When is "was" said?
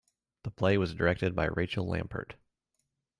0.79-0.95